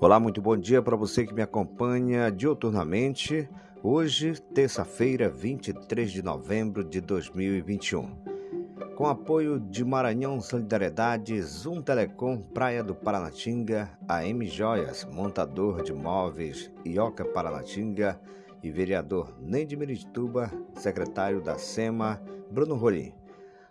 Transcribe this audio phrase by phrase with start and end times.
[0.00, 3.50] Olá, muito bom dia para você que me acompanha diuturnamente.
[3.82, 8.08] Hoje, terça-feira, 23 de novembro de 2021.
[8.94, 16.70] Com apoio de Maranhão Solidariedade, Zoom Telecom, Praia do Paranatinga, AM Joias, montador de móveis,
[16.86, 18.20] Ioca Paranatinga
[18.62, 22.22] e vereador Neide Mirituba, secretário da SEMA,
[22.52, 23.12] Bruno Rolim.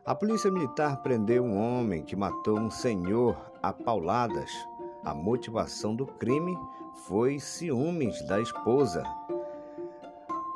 [0.06, 4.52] A polícia militar prendeu um homem que matou um senhor a pauladas
[5.08, 6.58] a motivação do crime
[7.08, 9.04] foi ciúmes da esposa.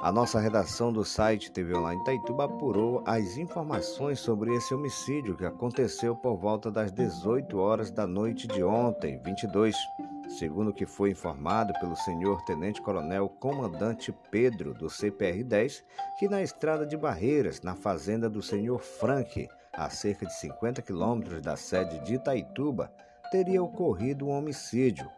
[0.02, 5.46] A nossa redação do site TV Online Itaituba apurou as informações sobre esse homicídio que
[5.46, 9.74] aconteceu por volta das 18 horas da noite de ontem, 22.
[10.38, 15.82] Segundo o que foi informado pelo senhor Tenente Coronel Comandante Pedro do CPR-10,
[16.20, 21.42] que na estrada de Barreiras, na fazenda do senhor Frank, a cerca de 50 quilômetros
[21.42, 22.92] da sede de Itaituba,
[23.32, 25.10] teria ocorrido um homicídio.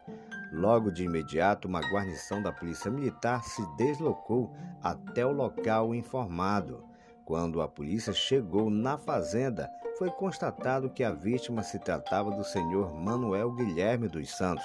[0.52, 6.84] Logo de imediato, uma guarnição da Polícia Militar se deslocou até o local informado.
[7.24, 12.94] Quando a polícia chegou na fazenda, foi constatado que a vítima se tratava do senhor
[12.94, 14.64] Manuel Guilherme dos Santos.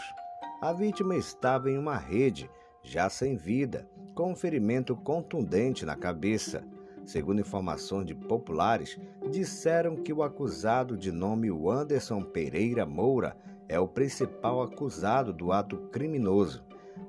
[0.61, 2.47] A vítima estava em uma rede,
[2.83, 6.63] já sem vida, com um ferimento contundente na cabeça.
[7.09, 8.99] Segundo informações de populares,
[9.31, 13.35] disseram que o acusado de nome Anderson Pereira Moura
[13.67, 16.63] é o principal acusado do ato criminoso,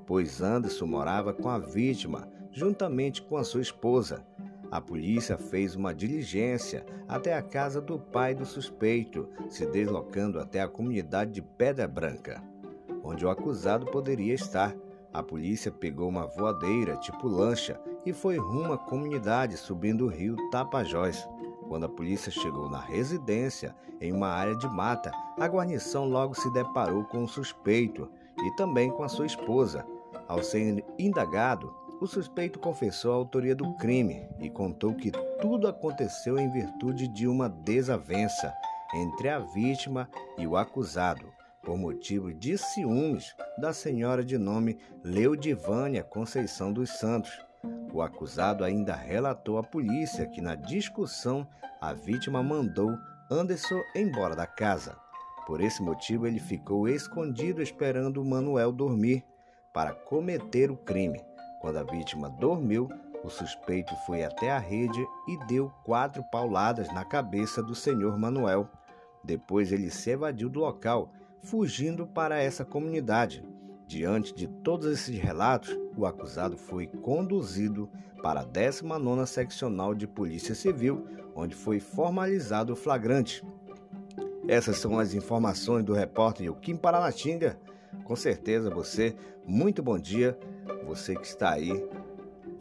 [0.07, 4.25] pois Anderson morava com a vítima, juntamente com a sua esposa.
[4.71, 10.61] A polícia fez uma diligência até a casa do pai do suspeito, se deslocando até
[10.61, 12.41] a comunidade de Pedra Branca,
[13.03, 14.75] onde o acusado poderia estar.
[15.13, 20.35] A polícia pegou uma voadeira tipo lancha e foi rumo à comunidade subindo o rio
[20.49, 21.27] Tapajós.
[21.67, 26.51] Quando a polícia chegou na residência, em uma área de mata, a guarnição logo se
[26.51, 29.85] deparou com o suspeito e também com a sua esposa.
[30.27, 36.39] Ao ser indagado, o suspeito confessou a autoria do crime e contou que tudo aconteceu
[36.39, 38.53] em virtude de uma desavença
[38.95, 41.31] entre a vítima e o acusado
[41.63, 47.31] por motivo de ciúmes da senhora de nome Leudivânia Conceição dos Santos.
[47.93, 51.47] O acusado ainda relatou à polícia que na discussão
[51.79, 52.97] a vítima mandou
[53.29, 54.95] Anderson embora da casa.
[55.45, 59.23] Por esse motivo, ele ficou escondido esperando Manuel dormir
[59.73, 61.21] para cometer o crime.
[61.59, 62.89] Quando a vítima dormiu,
[63.23, 68.67] o suspeito foi até a rede e deu quatro pauladas na cabeça do senhor Manuel.
[69.23, 71.11] Depois ele se evadiu do local
[71.41, 73.43] fugindo para essa comunidade.
[73.91, 77.89] Diante de todos esses relatos, o acusado foi conduzido
[78.23, 83.45] para a 19ª Seccional de Polícia Civil, onde foi formalizado o flagrante.
[84.47, 87.59] Essas são as informações do repórter Yukim Paranatinga.
[88.05, 89.13] Com certeza você,
[89.45, 90.39] muito bom dia,
[90.85, 91.85] você que está aí.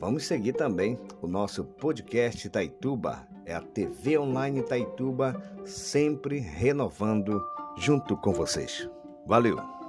[0.01, 7.41] Vamos seguir também o nosso podcast Itaituba, é a TV Online Itaituba, sempre renovando
[7.77, 8.91] junto com vocês.
[9.25, 9.80] Valeu!